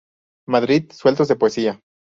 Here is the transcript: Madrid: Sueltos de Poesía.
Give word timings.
Madrid: 0.47 0.91
Sueltos 0.93 1.27
de 1.27 1.35
Poesía. 1.35 1.79